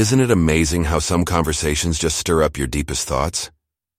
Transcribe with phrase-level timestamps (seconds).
[0.00, 3.50] Isn't it amazing how some conversations just stir up your deepest thoughts?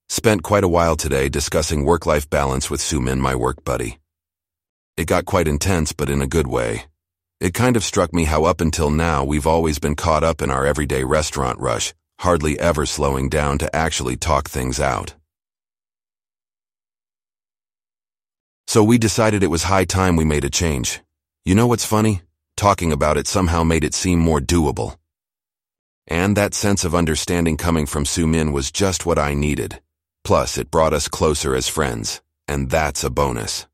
[0.10, 4.00] Spent quite a while today discussing work-life balance with Sumin, my work buddy.
[4.98, 6.86] It got quite intense, but in a good way.
[7.40, 10.50] It kind of struck me how up until now we've always been caught up in
[10.50, 15.14] our everyday restaurant rush, hardly ever slowing down to actually talk things out.
[18.66, 21.02] So we decided it was high time we made a change.
[21.46, 22.24] You know what's funny?
[22.58, 24.98] Talking about it somehow made it seem more doable.
[26.08, 29.82] And that sense of understanding coming from Su Min was just what I needed.
[30.24, 33.68] Plus, it brought us closer as friends, and that's a bonus.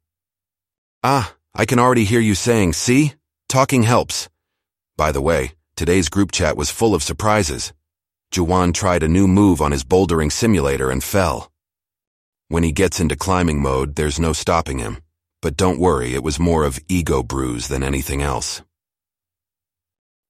[1.03, 3.13] Ah, I can already hear you saying, see?
[3.49, 4.29] Talking helps.
[4.97, 7.73] By the way, today's group chat was full of surprises.
[8.31, 11.51] Juwan tried a new move on his bouldering simulator and fell.
[12.49, 14.97] When he gets into climbing mode, there's no stopping him.
[15.41, 18.61] But don't worry, it was more of ego bruise than anything else.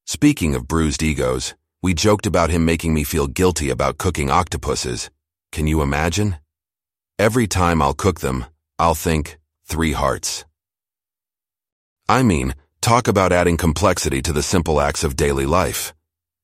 [0.06, 5.10] Speaking of bruised egos, we joked about him making me feel guilty about cooking octopuses.
[5.52, 6.38] Can you imagine?
[7.20, 8.46] Every time I'll cook them,
[8.80, 10.46] I'll think, three hearts.
[12.10, 15.94] I mean, talk about adding complexity to the simple acts of daily life.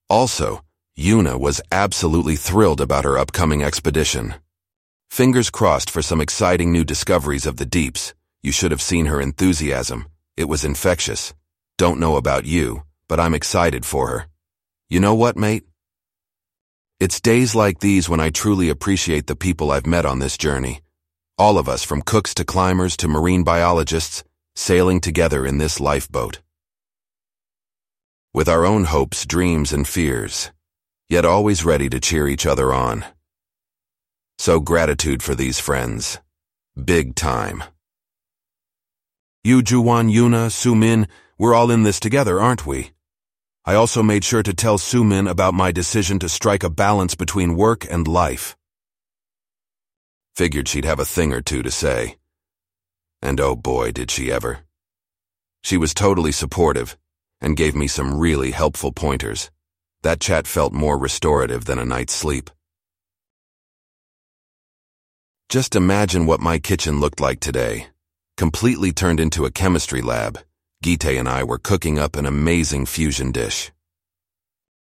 [0.09, 0.61] Also,
[0.98, 4.36] Yuna was absolutely thrilled about her upcoming expedition.
[5.09, 8.14] Fingers crossed for some exciting new discoveries of the deeps.
[8.42, 10.08] You should have seen her enthusiasm.
[10.38, 11.34] It was infectious.
[11.78, 14.28] Don't know about you, but I'm excited for her.
[14.94, 15.63] You know what, mate?
[16.99, 20.81] It's days like these when I truly appreciate the people I've met on this journey.
[21.36, 24.23] All of us, from cooks to climbers to marine biologists,
[24.55, 26.41] sailing together in this lifeboat.
[28.36, 30.52] With our own hopes, dreams, and fears,
[31.09, 33.03] yet always ready to cheer each other on.
[34.38, 36.19] So gratitude for these friends.
[36.77, 37.64] Big time.
[39.44, 41.08] You, Juwan, Yuna, Sumin,
[41.39, 42.92] we're all in this together, aren't we?
[43.66, 47.56] I also made sure to tell Sumin about my decision to strike a balance between
[47.56, 48.58] work and life.
[50.36, 52.17] Figured she'd have a thing or two to say.
[53.22, 54.65] And oh boy, did she ever.
[55.64, 56.98] She was totally supportive
[57.39, 59.49] and gave me some really helpful pointers.
[60.02, 62.49] That chat felt more restorative than a night's sleep.
[65.48, 67.88] Just imagine what my kitchen looked like today.
[68.36, 70.39] Completely turned into a chemistry lab.
[70.83, 73.71] Gite and I were cooking up an amazing fusion dish.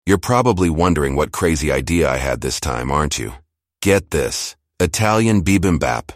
[0.07, 3.33] You're probably wondering what crazy idea I had this time, aren't you?
[3.79, 4.55] Get this.
[4.79, 6.09] Italian bibimbap.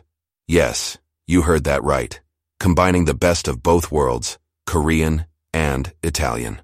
[0.48, 2.20] Yes, you heard that right.
[2.60, 6.62] Combining the best of both worlds, Korean and Italian.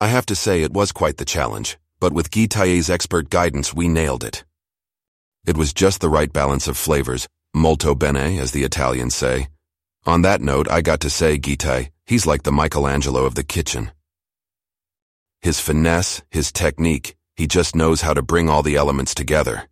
[0.00, 3.86] I have to say it was quite the challenge, but with Gitaye's expert guidance we
[3.86, 4.44] nailed it.
[5.46, 9.48] It was just the right balance of flavors, molto bene as the Italians say,
[10.06, 13.90] on that note, I got to say, Gitai, he's like the Michelangelo of the kitchen.
[15.40, 19.68] His finesse, his technique, he just knows how to bring all the elements together.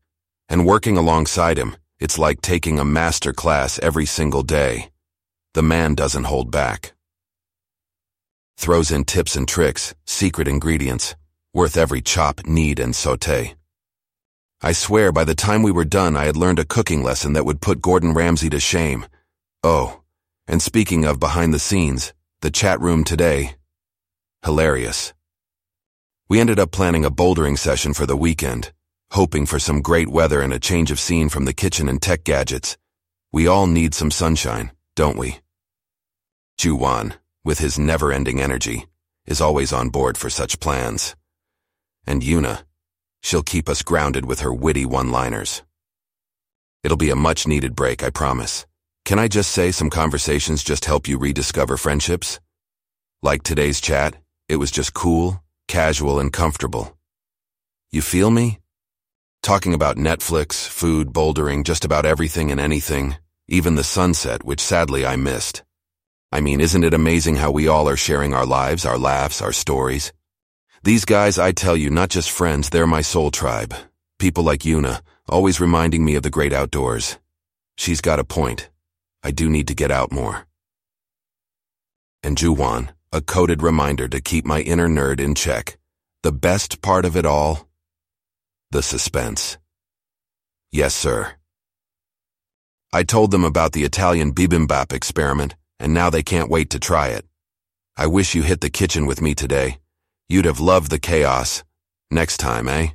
[0.48, 4.90] And working alongside him, it's like taking a master class every single day.
[5.54, 6.92] The man doesn't hold back.
[8.56, 11.14] Throws in tips and tricks, secret ingredients,
[11.54, 13.54] worth every chop, knead, and saute.
[14.62, 17.44] I swear by the time we were done I had learned a cooking lesson that
[17.44, 19.06] would put Gordon Ramsay to shame.
[19.62, 20.01] Oh,
[20.52, 23.54] and speaking of behind the scenes, the chat room today,
[24.44, 25.14] hilarious.
[26.28, 28.70] We ended up planning a bouldering session for the weekend,
[29.12, 32.22] hoping for some great weather and a change of scene from the kitchen and tech
[32.22, 32.76] gadgets.
[33.32, 35.40] We all need some sunshine, don't we?
[36.58, 38.84] Juwan, with his never-ending energy,
[39.24, 41.16] is always on board for such plans.
[42.06, 42.64] And Yuna,
[43.22, 45.62] she'll keep us grounded with her witty one-liners.
[46.84, 48.66] It'll be a much-needed break, I promise.
[49.04, 52.38] Can I just say some conversations just help you rediscover friendships?
[53.20, 54.16] Like today's chat,
[54.48, 56.96] it was just cool, casual, and comfortable.
[57.90, 58.60] You feel me?
[59.42, 63.16] Talking about Netflix, food, bouldering, just about everything and anything,
[63.48, 65.64] even the sunset, which sadly I missed.
[66.30, 69.52] I mean, isn't it amazing how we all are sharing our lives, our laughs, our
[69.52, 70.12] stories?
[70.84, 73.74] These guys, I tell you, not just friends, they're my soul tribe.
[74.20, 77.18] People like Yuna, always reminding me of the great outdoors.
[77.76, 78.70] She's got a point.
[79.22, 80.46] I do need to get out more.
[82.24, 85.76] And Juwan, a coded reminder to keep my inner nerd in check.
[86.22, 87.68] The best part of it all?
[88.70, 89.58] The suspense.
[90.70, 91.34] Yes, sir.
[92.92, 97.08] I told them about the Italian bibimbap experiment, and now they can't wait to try
[97.08, 97.26] it.
[97.96, 99.78] I wish you hit the kitchen with me today.
[100.28, 101.62] You'd have loved the chaos.
[102.10, 102.88] Next time, eh?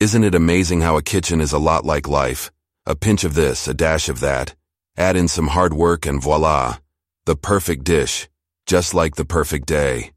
[0.00, 2.50] Isn't it amazing how a kitchen is a lot like life?
[2.86, 4.54] A pinch of this, a dash of that,
[4.98, 6.78] Add in some hard work and voila,
[7.26, 8.28] the perfect dish,
[8.66, 10.12] just like the perfect day.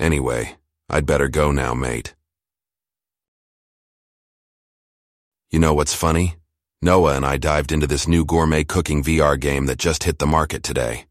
[0.00, 0.56] Anyway,
[0.88, 2.14] I'd better go now, mate.
[5.50, 6.36] You know what's funny?
[6.80, 10.26] Noah and I dived into this new gourmet cooking VR game that just hit the
[10.26, 11.04] market today.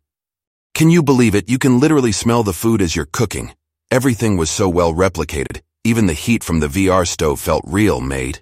[0.73, 1.47] Can you believe it?
[1.47, 3.53] You can literally smell the food as you're cooking.
[3.91, 5.61] Everything was so well replicated.
[5.83, 8.41] Even the heat from the VR stove felt real, mate.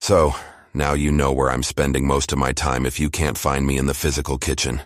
[0.00, 0.34] So,
[0.78, 3.76] now you know where I'm spending most of my time if you can't find me
[3.76, 4.80] in the physical kitchen.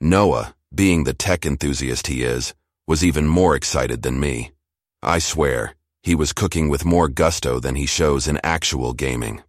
[0.00, 2.54] Noah, being the tech enthusiast he is,
[2.88, 4.50] was even more excited than me.
[5.02, 9.42] I swear, he was cooking with more gusto than he shows in actual gaming.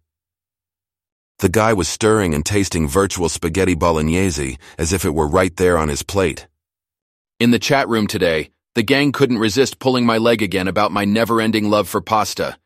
[1.40, 5.76] The guy was stirring and tasting virtual spaghetti bolognese as if it were right there
[5.76, 6.46] on his plate.
[7.40, 11.04] In the chat room today, the gang couldn't resist pulling my leg again about my
[11.04, 12.56] never-ending love for pasta.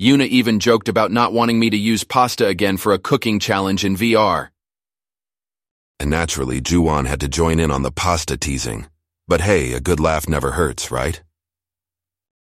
[0.00, 3.84] Yuna even joked about not wanting me to use pasta again for a cooking challenge
[3.84, 4.48] in VR.
[5.98, 8.86] And naturally, Juwan had to join in on the pasta teasing.
[9.28, 11.22] But hey, a good laugh never hurts, right?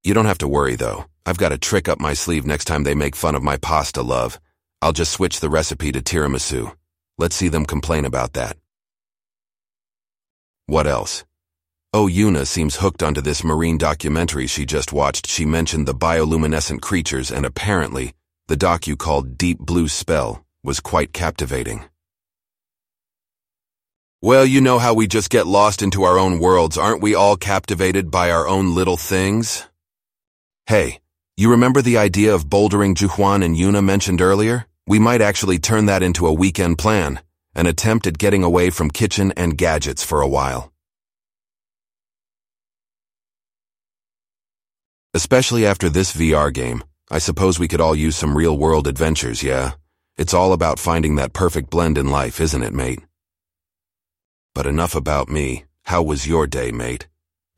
[0.03, 1.05] You don't have to worry, though.
[1.27, 4.01] I've got a trick up my sleeve next time they make fun of my pasta
[4.01, 4.39] love.
[4.81, 6.75] I'll just switch the recipe to tiramisu.
[7.19, 8.57] Let's see them complain about that.
[10.65, 11.23] What else?
[11.97, 15.27] Oh, Yuna seems hooked onto this marine documentary she just watched.
[15.27, 18.11] She mentioned the bioluminescent creatures and apparently,
[18.49, 21.85] the docu called Deep Blue Spell was quite captivating.
[24.21, 26.77] Well, you know how we just get lost into our own worlds.
[26.77, 29.65] Aren't we all captivated by our own little things?
[30.65, 30.99] Hey,
[31.37, 34.65] you remember the idea of bouldering Juwan and Yuna mentioned earlier?
[34.85, 37.21] We might actually turn that into a weekend plan,
[37.55, 40.73] an attempt at getting away from kitchen and gadgets for a while.
[45.15, 49.71] Especially after this VR game, I suppose we could all use some real-world adventures, yeah?
[50.17, 52.99] It's all about finding that perfect blend in life, isn't it, mate?
[54.53, 55.63] But enough about me.
[55.83, 57.07] How was your day, mate?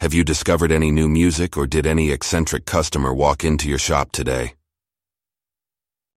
[0.01, 4.11] Have you discovered any new music or did any eccentric customer walk into your shop
[4.11, 4.56] today?